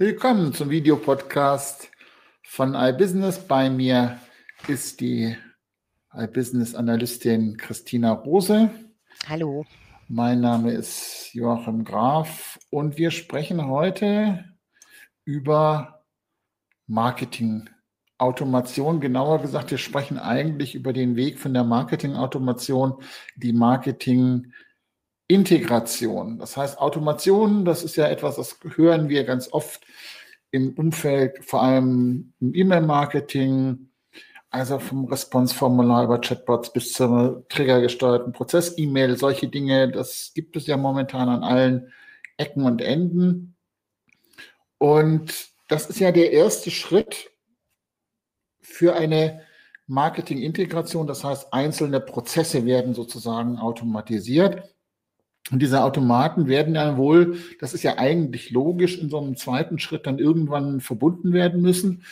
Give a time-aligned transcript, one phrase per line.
[0.00, 1.90] Willkommen zum Videopodcast
[2.44, 3.40] von iBusiness.
[3.40, 4.20] Bei mir
[4.68, 5.36] ist die
[6.14, 8.70] iBusiness-Analystin Christina Rose.
[9.28, 9.66] Hallo.
[10.06, 14.44] Mein Name ist Joachim Graf und wir sprechen heute
[15.24, 16.04] über
[16.86, 19.00] Marketing-Automation.
[19.00, 23.02] Genauer gesagt, wir sprechen eigentlich über den Weg von der Marketing-Automation,
[23.34, 24.52] die Marketing-
[25.28, 26.38] Integration.
[26.38, 29.86] Das heißt, Automation, das ist ja etwas, das hören wir ganz oft
[30.50, 33.90] im Umfeld, vor allem im E-Mail-Marketing,
[34.50, 40.78] also vom Response-Formular über Chatbots bis zur triggergesteuerten Prozess-E-Mail, solche Dinge, das gibt es ja
[40.78, 41.92] momentan an allen
[42.38, 43.56] Ecken und Enden.
[44.78, 47.30] Und das ist ja der erste Schritt
[48.62, 49.42] für eine
[49.86, 51.06] Marketing-Integration.
[51.06, 54.74] Das heißt, einzelne Prozesse werden sozusagen automatisiert.
[55.50, 59.78] Und diese Automaten werden ja wohl, das ist ja eigentlich logisch, in so einem zweiten
[59.78, 62.02] Schritt dann irgendwann verbunden werden müssen.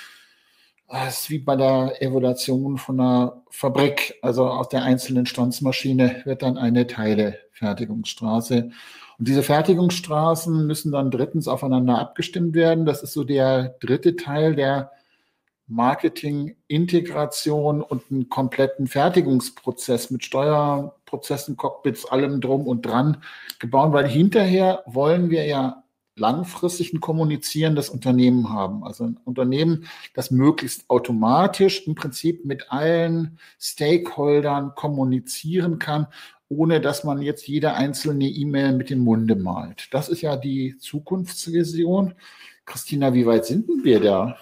[0.88, 4.14] Das ist wie bei der Evaluation von einer Fabrik.
[4.22, 8.70] Also aus der einzelnen Stanzmaschine wird dann eine Teilefertigungsstraße.
[9.18, 12.86] Und diese Fertigungsstraßen müssen dann drittens aufeinander abgestimmt werden.
[12.86, 14.92] Das ist so der dritte Teil der
[15.68, 23.22] Marketing, Integration und einen kompletten Fertigungsprozess mit Steuerprozessen, Cockpits, allem drum und dran
[23.58, 25.82] gebaut, weil hinterher wollen wir ja
[26.16, 28.84] langfristig ein kommunizierendes Unternehmen haben.
[28.84, 36.06] Also ein Unternehmen, das möglichst automatisch im Prinzip mit allen Stakeholdern kommunizieren kann,
[36.48, 39.88] ohne dass man jetzt jede einzelne E-Mail mit dem Munde malt.
[39.90, 42.14] Das ist ja die Zukunftsvision.
[42.64, 44.38] Christina, wie weit sind wir da?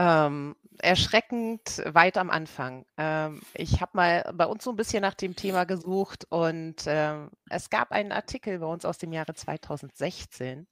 [0.00, 2.86] Ähm, erschreckend weit am Anfang.
[2.96, 7.28] Ähm, ich habe mal bei uns so ein bisschen nach dem Thema gesucht und ähm,
[7.50, 10.66] es gab einen Artikel bei uns aus dem Jahre 2016,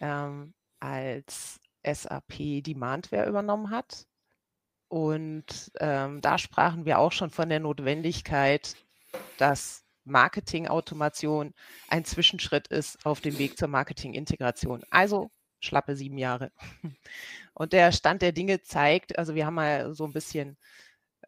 [0.00, 4.06] ähm, als SAP Demandware übernommen hat.
[4.86, 8.76] Und ähm, da sprachen wir auch schon von der Notwendigkeit,
[9.38, 11.52] dass Marketing-Automation
[11.88, 14.84] ein Zwischenschritt ist auf dem Weg zur Marketing-Integration.
[14.88, 15.32] Also
[15.62, 16.52] schlappe sieben Jahre.
[17.54, 20.58] Und der Stand der Dinge zeigt, also wir haben mal so ein bisschen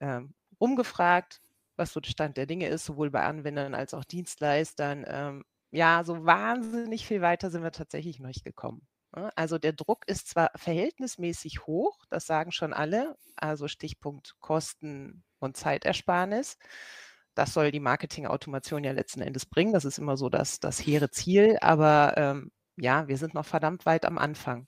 [0.01, 1.41] ähm, umgefragt,
[1.77, 5.05] was so der Stand der Dinge ist, sowohl bei Anwendern als auch Dienstleistern.
[5.07, 8.87] Ähm, ja, so wahnsinnig viel weiter sind wir tatsächlich noch nicht gekommen.
[9.15, 9.31] Ne?
[9.37, 15.57] Also der Druck ist zwar verhältnismäßig hoch, das sagen schon alle, also Stichpunkt Kosten und
[15.57, 16.59] Zeitersparnis.
[17.35, 19.73] Das soll die Marketing-Automation ja letzten Endes bringen.
[19.73, 21.59] Das ist immer so das, das hehre Ziel.
[21.61, 24.67] Aber ähm, ja, wir sind noch verdammt weit am Anfang.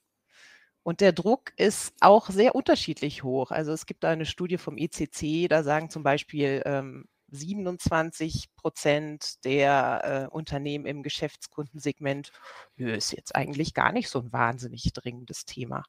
[0.83, 3.51] Und der Druck ist auch sehr unterschiedlich hoch.
[3.51, 10.29] Also es gibt eine Studie vom ECC, da sagen zum Beispiel ähm, 27 Prozent der
[10.31, 12.31] äh, Unternehmen im Geschäftskundensegment,
[12.77, 15.83] ist jetzt eigentlich gar nicht so ein wahnsinnig dringendes Thema.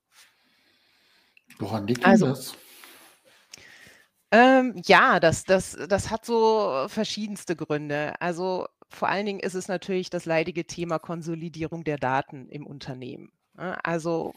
[1.58, 2.54] Woran liegt also, das?
[4.30, 8.20] Ähm, ja, das, das, das hat so verschiedenste Gründe.
[8.20, 13.32] Also vor allen Dingen ist es natürlich das leidige Thema Konsolidierung der Daten im Unternehmen.
[13.54, 13.78] Ne?
[13.84, 14.34] Also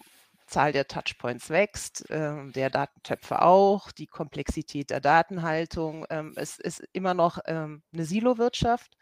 [0.48, 6.06] Zahl der Touchpoints wächst, äh, der Datentöpfe auch, die Komplexität der Datenhaltung.
[6.10, 8.98] Ähm, es ist immer noch ähm, eine Silo-Wirtschaft,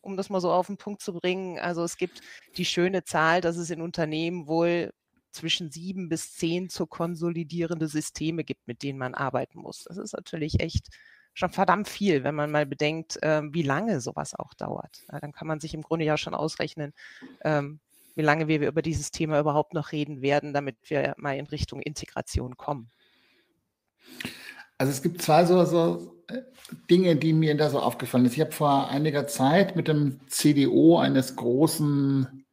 [0.00, 1.58] um das mal so auf den Punkt zu bringen.
[1.58, 2.22] Also es gibt
[2.56, 4.92] die schöne Zahl, dass es in Unternehmen wohl
[5.30, 9.84] zwischen sieben bis zehn zu konsolidierende Systeme gibt, mit denen man arbeiten muss.
[9.84, 10.88] Das ist natürlich echt
[11.34, 15.04] schon verdammt viel, wenn man mal bedenkt, äh, wie lange sowas auch dauert.
[15.08, 16.92] Dann kann man sich im Grunde ja schon ausrechnen,
[17.44, 17.80] ähm,
[18.14, 21.80] wie lange wir über dieses Thema überhaupt noch reden werden, damit wir mal in Richtung
[21.82, 22.90] Integration kommen.
[24.78, 26.42] Also es gibt zwei so, so äh,
[26.90, 28.34] Dinge, die mir da so aufgefallen sind.
[28.34, 32.43] Ich habe vor einiger Zeit mit dem CDO eines großen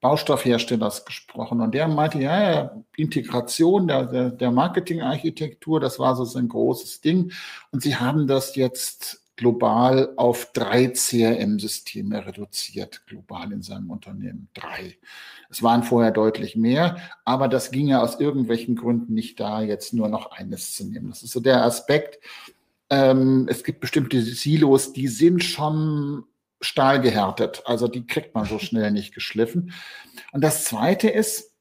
[0.00, 6.38] Baustoffherstellers gesprochen und der meinte, ja, ja Integration der, der, der Marketingarchitektur, das war so
[6.38, 7.32] ein großes Ding
[7.72, 14.48] und sie haben das jetzt global auf drei CRM-Systeme reduziert, global in seinem Unternehmen.
[14.52, 14.98] Drei.
[15.48, 19.94] Es waren vorher deutlich mehr, aber das ging ja aus irgendwelchen Gründen nicht da, jetzt
[19.94, 21.08] nur noch eines zu nehmen.
[21.08, 22.18] Das ist so der Aspekt.
[22.90, 26.24] Ähm, es gibt bestimmte Silos, die sind schon
[26.60, 27.62] stahlgehärtet.
[27.66, 29.72] Also die kriegt man so schnell nicht geschliffen.
[30.32, 31.54] Und das Zweite ist,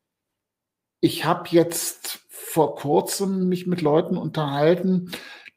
[1.00, 5.12] ich habe jetzt vor kurzem mich mit Leuten unterhalten,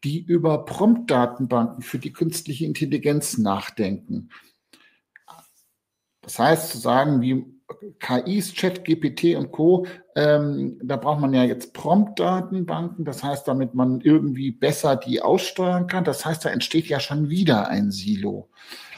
[0.04, 4.30] die über Prompt-Datenbanken für die künstliche Intelligenz nachdenken.
[6.22, 7.59] Das heißt, zu sagen, wie
[7.98, 9.86] KIs, Chat, GPT und Co.,
[10.16, 13.04] ähm, da braucht man ja jetzt Prompt-Datenbanken.
[13.04, 16.04] Das heißt, damit man irgendwie besser die aussteuern kann.
[16.04, 18.48] Das heißt, da entsteht ja schon wieder ein Silo.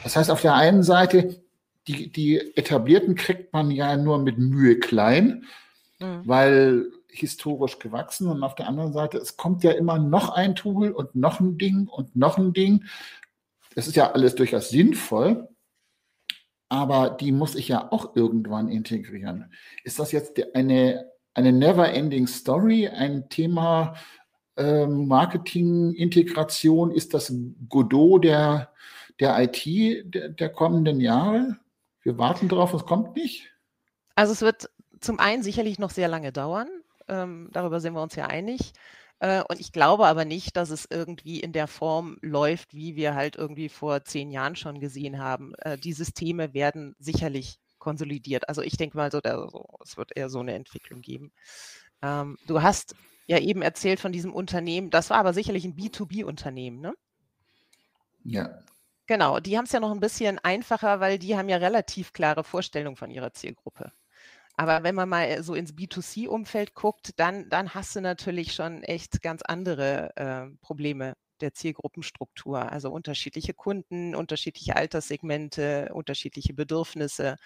[0.03, 1.43] Das heißt, auf der einen Seite
[1.87, 5.45] die, die etablierten kriegt man ja nur mit Mühe klein,
[5.99, 6.21] mhm.
[6.25, 8.27] weil historisch gewachsen.
[8.27, 11.57] Und auf der anderen Seite, es kommt ja immer noch ein Tool und noch ein
[11.57, 12.85] Ding und noch ein Ding.
[13.75, 15.49] Das ist ja alles durchaus sinnvoll,
[16.73, 19.53] aber die muss ich ja auch irgendwann integrieren.
[19.83, 21.05] Ist das jetzt eine,
[21.35, 23.93] eine never-ending Story, ein Thema
[24.57, 26.89] äh, Marketing, Integration?
[26.89, 27.31] Ist das
[27.69, 28.71] Godot der,
[29.19, 31.57] der IT der, der kommenden Jahre?
[32.01, 33.51] Wir warten darauf, es kommt nicht.
[34.15, 36.69] Also es wird zum einen sicherlich noch sehr lange dauern.
[37.07, 38.73] Ähm, darüber sind wir uns ja einig.
[39.23, 43.15] Äh, und ich glaube aber nicht, dass es irgendwie in der Form läuft, wie wir
[43.15, 45.53] halt irgendwie vor zehn Jahren schon gesehen haben.
[45.59, 48.49] Äh, die Systeme werden sicherlich konsolidiert.
[48.49, 49.21] Also ich denke mal so,
[49.81, 51.31] es wird eher so eine Entwicklung geben.
[52.01, 56.81] Ähm, du hast ja eben erzählt von diesem Unternehmen, das war aber sicherlich ein B2B-Unternehmen,
[56.81, 56.93] ne?
[58.25, 58.59] Ja.
[59.07, 62.43] Genau, die haben es ja noch ein bisschen einfacher, weil die haben ja relativ klare
[62.43, 63.93] Vorstellungen von ihrer Zielgruppe.
[64.55, 69.21] Aber wenn man mal so ins B2C-Umfeld guckt, dann, dann hast du natürlich schon echt
[69.21, 72.71] ganz andere äh, Probleme der Zielgruppenstruktur.
[72.71, 77.37] Also unterschiedliche Kunden, unterschiedliche Alterssegmente, unterschiedliche Bedürfnisse.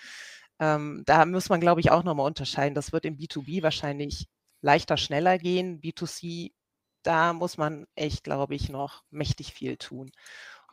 [0.60, 2.76] Ähm, da muss man, glaube ich, auch nochmal unterscheiden.
[2.76, 4.28] Das wird im B2B wahrscheinlich
[4.62, 5.80] leichter, schneller gehen.
[5.82, 6.54] B2C,
[7.04, 10.12] da muss man echt, glaube ich, noch mächtig viel tun.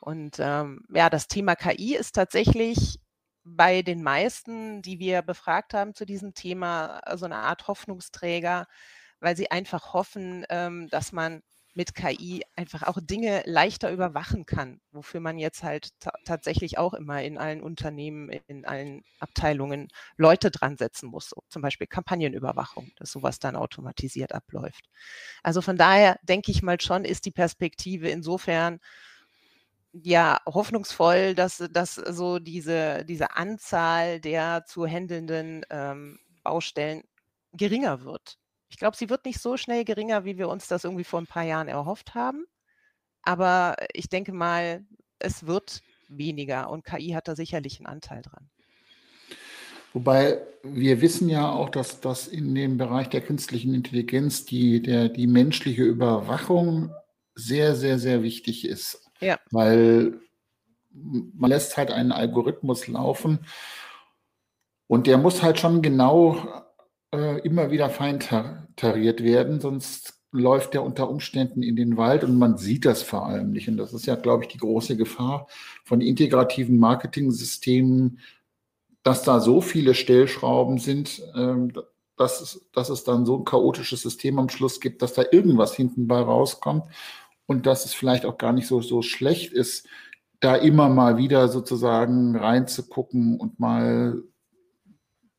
[0.01, 3.01] Und ähm, ja, das Thema KI ist tatsächlich
[3.45, 8.67] bei den meisten, die wir befragt haben zu diesem Thema, äh, so eine Art Hoffnungsträger,
[9.21, 11.43] weil sie einfach hoffen, ähm, dass man
[11.75, 15.89] mit KI einfach auch Dinge leichter überwachen kann, wofür man jetzt halt
[16.25, 21.89] tatsächlich auch immer in allen Unternehmen, in allen Abteilungen Leute dran setzen muss, zum Beispiel
[21.89, 24.89] Kampagnenüberwachung, dass sowas dann automatisiert abläuft.
[25.43, 28.79] Also von daher denke ich mal schon, ist die Perspektive insofern
[30.03, 37.05] ja hoffnungsvoll, dass, dass so diese, diese Anzahl der zu handelnden ähm, Baustellen
[37.53, 38.39] geringer wird.
[38.69, 41.27] Ich glaube, sie wird nicht so schnell geringer, wie wir uns das irgendwie vor ein
[41.27, 42.45] paar Jahren erhofft haben.
[43.23, 44.85] Aber ich denke mal,
[45.19, 48.51] es wird weniger und KI hat da sicherlich einen Anteil dran.
[49.93, 55.09] Wobei wir wissen ja auch, dass das in dem Bereich der künstlichen Intelligenz die, der,
[55.09, 56.93] die menschliche Überwachung
[57.37, 59.04] sehr, sehr, sehr wichtig ist.
[59.25, 59.39] Ja.
[59.51, 60.21] Weil
[60.93, 63.41] man lässt halt einen Algorithmus laufen
[64.87, 66.37] und der muss halt schon genau
[67.13, 68.21] äh, immer wieder fein
[68.77, 73.27] tariert werden, sonst läuft der unter Umständen in den Wald und man sieht das vor
[73.27, 73.69] allem nicht.
[73.69, 75.47] Und das ist ja, glaube ich, die große Gefahr
[75.85, 78.19] von integrativen Marketing-Systemen,
[79.05, 81.73] dass da so viele Stellschrauben sind, ähm,
[82.17, 85.75] dass, es, dass es dann so ein chaotisches System am Schluss gibt, dass da irgendwas
[85.75, 86.85] hinten bei rauskommt
[87.47, 89.87] und dass es vielleicht auch gar nicht so, so schlecht ist,
[90.41, 94.23] da immer mal wieder sozusagen reinzugucken und mal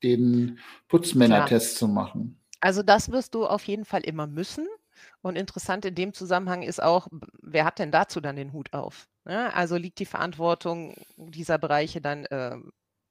[0.03, 2.39] den Putzmännertest zu machen.
[2.59, 4.67] Also das wirst du auf jeden Fall immer müssen.
[5.21, 7.07] Und interessant in dem Zusammenhang ist auch,
[7.41, 9.07] wer hat denn dazu dann den Hut auf?
[9.27, 9.53] Ja, ne?
[9.53, 12.55] also liegt die Verantwortung dieser Bereiche dann äh,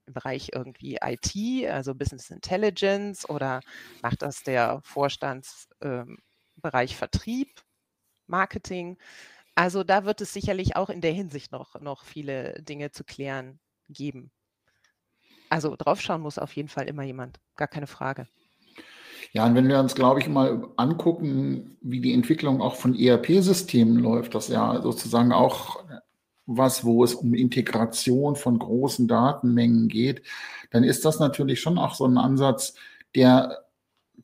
[0.07, 3.61] im Bereich irgendwie IT, also Business Intelligence, oder
[4.03, 6.19] macht das der Vorstandsbereich ähm,
[6.97, 7.64] Vertrieb?
[8.27, 8.97] Marketing.
[9.55, 13.59] Also da wird es sicherlich auch in der Hinsicht noch, noch viele Dinge zu klären
[13.89, 14.31] geben.
[15.51, 18.27] Also draufschauen muss auf jeden Fall immer jemand, gar keine Frage.
[19.33, 23.99] Ja, und wenn wir uns, glaube ich, mal angucken, wie die Entwicklung auch von ERP-Systemen
[23.99, 25.85] läuft, das ja sozusagen auch
[26.47, 30.23] was, wo es um Integration von großen Datenmengen geht,
[30.71, 32.75] dann ist das natürlich schon auch so ein Ansatz,
[33.15, 33.64] der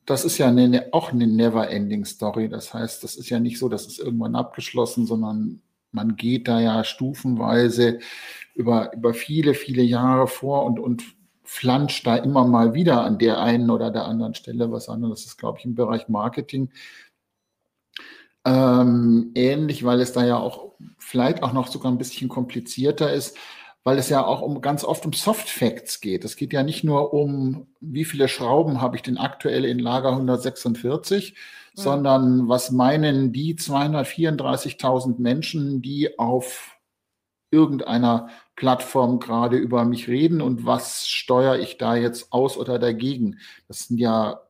[0.06, 2.48] das ist ja eine, auch eine never-ending Story.
[2.48, 6.60] Das heißt, das ist ja nicht so, dass es irgendwann abgeschlossen, sondern man geht da
[6.60, 7.98] ja stufenweise
[8.54, 11.04] über, über viele, viele Jahre vor und, und
[11.44, 15.02] flanscht da immer mal wieder an der einen oder der anderen Stelle was an.
[15.02, 16.70] Das ist, glaube ich, im Bereich Marketing
[18.44, 23.36] ähm, ähnlich, weil es da ja auch vielleicht auch noch sogar ein bisschen komplizierter ist
[23.84, 26.24] weil es ja auch um ganz oft um Soft Facts geht.
[26.24, 30.10] Es geht ja nicht nur um, wie viele Schrauben habe ich denn aktuell in Lager
[30.10, 31.34] 146, ja.
[31.82, 36.76] sondern was meinen die 234.000 Menschen, die auf
[37.50, 43.38] irgendeiner Plattform gerade über mich reden und was steuere ich da jetzt aus oder dagegen?
[43.66, 44.40] Das sind ja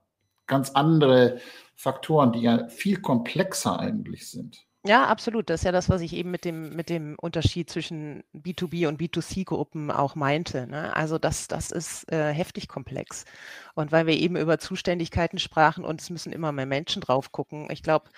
[0.46, 1.40] ganz andere
[1.76, 4.66] Faktoren, die ja viel komplexer eigentlich sind.
[4.86, 5.50] Ja, absolut.
[5.50, 8.98] Das ist ja das, was ich eben mit dem, mit dem Unterschied zwischen B2B und
[8.98, 10.66] B2C-Gruppen auch meinte.
[10.66, 10.96] Ne?
[10.96, 13.26] Also das, das ist äh, heftig komplex.
[13.74, 17.68] Und weil wir eben über Zuständigkeiten sprachen und es müssen immer mehr Menschen drauf gucken,
[17.70, 18.08] ich glaube,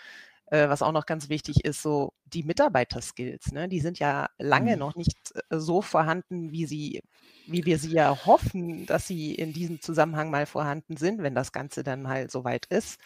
[0.53, 3.69] äh, was auch noch ganz wichtig ist, so die Mitarbeiterskills, ne?
[3.69, 4.79] die sind ja lange mhm.
[4.79, 5.17] noch nicht
[5.51, 7.03] äh, so vorhanden, wie sie,
[7.47, 11.51] wie wir sie ja hoffen, dass sie in diesem Zusammenhang mal vorhanden sind, wenn das
[11.51, 13.01] Ganze dann mal soweit ist.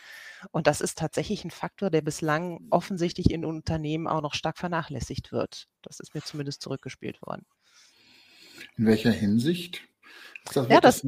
[0.51, 5.33] Und das ist tatsächlich ein Faktor, der bislang offensichtlich in Unternehmen auch noch stark vernachlässigt
[5.33, 5.67] wird.
[5.83, 7.47] Das ist mir zumindest zurückgespielt worden.
[8.77, 9.83] In welcher Hinsicht?
[10.53, 11.05] Das ja, das,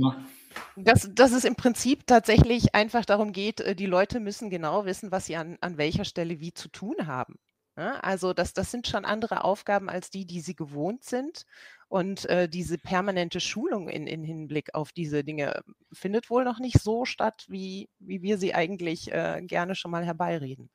[0.76, 5.11] dass, dass es im Prinzip tatsächlich einfach darum geht, äh, die Leute müssen genau wissen,
[5.11, 7.37] was sie an, an welcher Stelle wie zu tun haben.
[7.78, 8.04] Ja, ne?
[8.04, 11.47] also das, das sind schon andere Aufgaben als die, die sie gewohnt sind.
[11.88, 16.82] Und äh, diese permanente Schulung in, in Hinblick auf diese Dinge findet wohl noch nicht
[16.82, 20.68] so statt, wie, wie wir sie eigentlich äh, gerne schon mal herbeireden.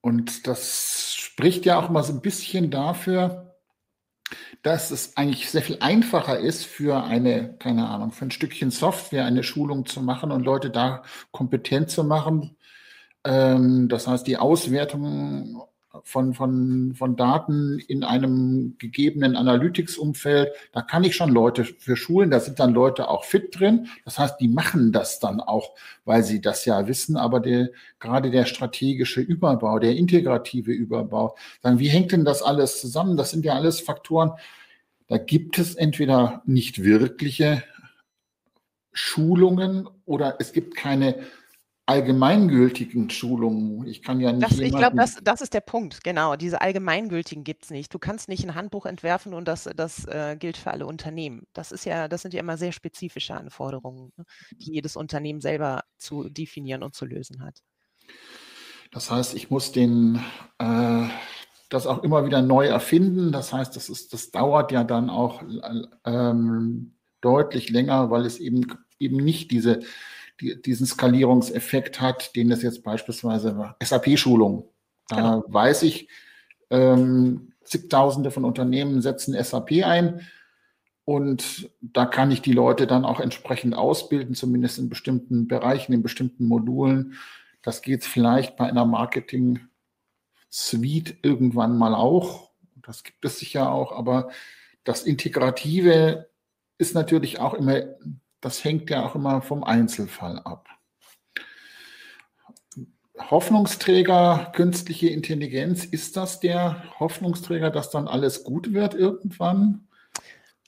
[0.00, 3.56] Und das spricht ja auch mal so ein bisschen dafür,
[4.62, 9.24] dass es eigentlich sehr viel einfacher ist für eine, keine Ahnung, für ein Stückchen Software
[9.24, 12.57] eine Schulung zu machen und Leute da kompetent zu machen.
[13.28, 15.62] Ähm, das heißt, die Auswertung
[16.02, 22.30] von, von, von Daten in einem gegebenen Analytics-Umfeld, da kann ich schon Leute für schulen,
[22.30, 23.88] da sind dann Leute auch fit drin.
[24.06, 25.74] Das heißt, die machen das dann auch,
[26.06, 27.68] weil sie das ja wissen, aber der,
[27.98, 33.18] gerade der strategische Überbau, der integrative Überbau, sagen, wie hängt denn das alles zusammen?
[33.18, 34.32] Das sind ja alles Faktoren,
[35.06, 37.62] da gibt es entweder nicht wirkliche
[38.92, 41.16] Schulungen oder es gibt keine
[41.88, 43.86] allgemeingültigen Schulungen.
[43.86, 44.44] Ich kann ja nicht.
[44.44, 46.36] Das, ich glaube, das, das ist der Punkt, genau.
[46.36, 47.92] Diese allgemeingültigen gibt es nicht.
[47.94, 51.46] Du kannst nicht ein Handbuch entwerfen und das, das äh, gilt für alle Unternehmen.
[51.54, 55.82] Das ist ja, das sind ja immer sehr spezifische Anforderungen, ne, die jedes Unternehmen selber
[55.96, 57.62] zu definieren und zu lösen hat.
[58.92, 60.22] Das heißt, ich muss den
[60.58, 61.08] äh,
[61.70, 63.32] das auch immer wieder neu erfinden.
[63.32, 65.42] Das heißt, das ist, das dauert ja dann auch
[66.04, 68.66] ähm, deutlich länger, weil es eben
[68.98, 69.80] eben nicht diese
[70.40, 74.68] die, diesen Skalierungseffekt hat, den es jetzt beispielsweise SAP-Schulung.
[75.08, 75.44] Da genau.
[75.48, 76.08] weiß ich,
[76.70, 80.20] ähm, zigtausende von Unternehmen setzen SAP ein.
[81.04, 86.02] Und da kann ich die Leute dann auch entsprechend ausbilden, zumindest in bestimmten Bereichen, in
[86.02, 87.14] bestimmten Modulen.
[87.62, 92.50] Das geht vielleicht bei einer Marketing-Suite irgendwann mal auch.
[92.76, 94.28] Das gibt es sicher auch, aber
[94.84, 96.28] das Integrative
[96.76, 97.84] ist natürlich auch immer
[98.40, 100.68] das hängt ja auch immer vom Einzelfall ab.
[103.18, 109.88] Hoffnungsträger künstliche Intelligenz, ist das der Hoffnungsträger, dass dann alles gut wird irgendwann?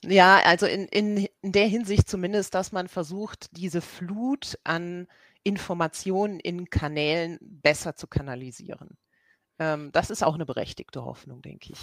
[0.03, 5.07] Ja, also in, in, in der Hinsicht zumindest, dass man versucht, diese Flut an
[5.43, 8.97] Informationen in Kanälen besser zu kanalisieren.
[9.59, 11.79] Ähm, das ist auch eine berechtigte Hoffnung, denke ich.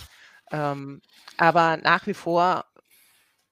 [0.51, 1.01] Ähm,
[1.37, 2.65] aber nach wie vor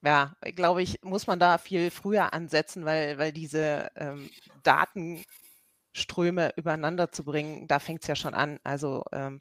[0.03, 4.31] ja, glaube ich, muss man da viel früher ansetzen, weil, weil diese ähm,
[4.62, 8.59] Datenströme übereinander zu bringen, da fängt es ja schon an.
[8.62, 9.41] Also ähm,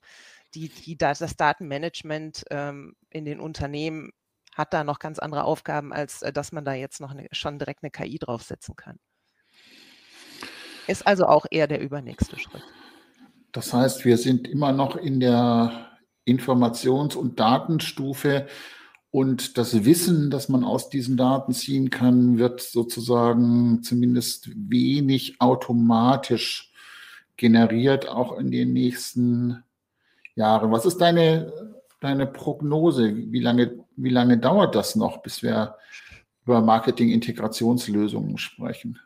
[0.53, 4.11] die, die, das Datenmanagement ähm, in den Unternehmen
[4.55, 7.59] hat da noch ganz andere Aufgaben, als äh, dass man da jetzt noch eine, schon
[7.59, 8.97] direkt eine KI draufsetzen kann.
[10.87, 12.63] Ist also auch eher der übernächste Schritt.
[13.51, 18.47] Das heißt, wir sind immer noch in der Informations- und Datenstufe,
[19.15, 26.73] und das Wissen, das man aus diesen Daten ziehen kann, wird sozusagen zumindest wenig automatisch
[27.37, 29.63] generiert, auch in den nächsten
[30.35, 30.69] Jahren.
[30.73, 31.53] Was ist deine,
[32.01, 33.15] deine Prognose?
[33.31, 35.77] Wie lange, wie lange dauert das noch, bis wir
[36.43, 38.99] über Marketing-Integrationslösungen sprechen?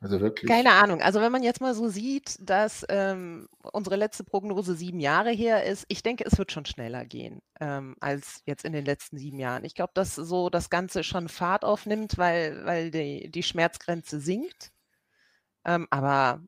[0.00, 0.50] Also wirklich.
[0.50, 1.00] Keine Ahnung.
[1.00, 5.64] Also wenn man jetzt mal so sieht, dass ähm, unsere letzte Prognose sieben Jahre her
[5.64, 9.38] ist, ich denke, es wird schon schneller gehen ähm, als jetzt in den letzten sieben
[9.38, 9.64] Jahren.
[9.64, 14.70] Ich glaube, dass so das Ganze schon Fahrt aufnimmt, weil, weil die, die Schmerzgrenze sinkt.
[15.64, 16.42] Ähm, aber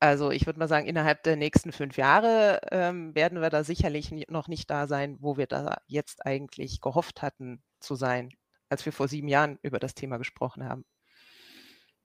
[0.00, 4.10] also ich würde mal sagen, innerhalb der nächsten fünf Jahre ähm, werden wir da sicherlich
[4.28, 8.30] noch nicht da sein, wo wir da jetzt eigentlich gehofft hatten zu sein,
[8.68, 10.84] als wir vor sieben Jahren über das Thema gesprochen haben.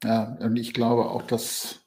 [0.04, 1.80] Ja, und ich glaube auch, dass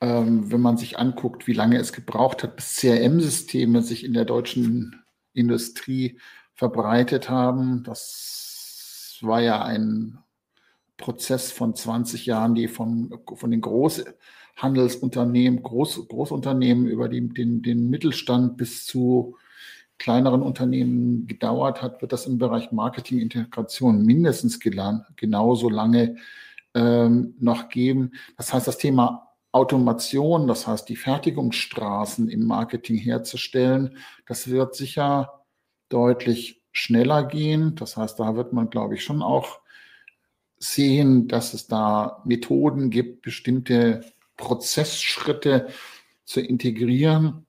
[0.00, 4.24] ähm, wenn man sich anguckt, wie lange es gebraucht hat, bis CRM-Systeme sich in der
[4.24, 5.02] deutschen
[5.34, 6.18] Industrie
[6.54, 10.18] verbreitet haben, das war ja ein
[10.96, 17.90] Prozess von 20 Jahren, die von, von den Großhandelsunternehmen, Groß, Großunternehmen über die, den, den
[17.90, 19.36] Mittelstand bis zu
[19.98, 26.16] kleineren Unternehmen gedauert hat, wird das im Bereich Marketing-Integration mindestens genauso lange
[26.78, 28.12] ähm, noch geben.
[28.36, 35.42] Das heißt, das Thema Automation, das heißt die Fertigungsstraßen im Marketing herzustellen, das wird sicher
[35.88, 37.74] deutlich schneller gehen.
[37.74, 39.60] Das heißt, da wird man, glaube ich, schon auch
[40.58, 44.04] sehen, dass es da Methoden gibt, bestimmte
[44.36, 45.68] Prozessschritte
[46.24, 47.46] zu integrieren,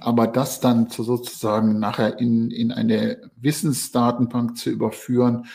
[0.00, 5.46] aber das dann zu sozusagen nachher in, in eine Wissensdatenbank zu überführen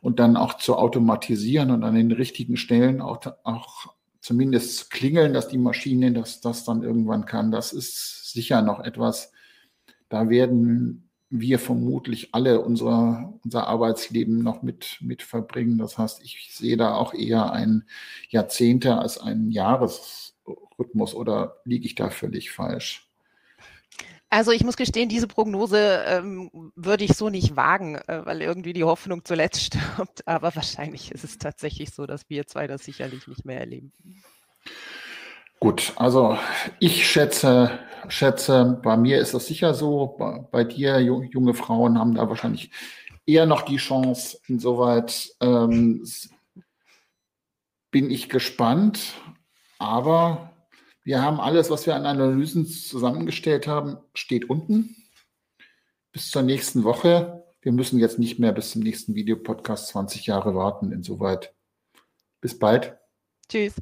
[0.00, 5.48] und dann auch zu automatisieren und an den richtigen Stellen auch, auch zumindest klingeln, dass
[5.48, 9.32] die Maschine das, das dann irgendwann kann, das ist sicher noch etwas,
[10.08, 15.78] da werden wir vermutlich alle unser, unser Arbeitsleben noch mit, mit verbringen.
[15.78, 17.84] Das heißt, ich sehe da auch eher ein
[18.28, 23.09] Jahrzehnte als einen Jahresrhythmus oder liege ich da völlig falsch?
[24.32, 28.72] Also ich muss gestehen, diese Prognose ähm, würde ich so nicht wagen, äh, weil irgendwie
[28.72, 30.26] die Hoffnung zuletzt stirbt.
[30.26, 33.92] Aber wahrscheinlich ist es tatsächlich so, dass wir zwei das sicherlich nicht mehr erleben.
[35.58, 36.38] Gut, also
[36.78, 40.14] ich schätze, schätze, bei mir ist das sicher so.
[40.18, 42.70] Bei, bei dir, junge Frauen haben da wahrscheinlich
[43.26, 44.38] eher noch die Chance.
[44.46, 46.06] Insoweit ähm,
[47.90, 49.14] bin ich gespannt.
[49.78, 50.49] Aber
[51.10, 54.94] wir haben alles, was wir an Analysen zusammengestellt haben, steht unten.
[56.12, 57.44] Bis zur nächsten Woche.
[57.62, 60.92] Wir müssen jetzt nicht mehr bis zum nächsten Videopodcast 20 Jahre warten.
[60.92, 61.52] Insoweit
[62.40, 62.96] bis bald.
[63.48, 63.74] Tschüss.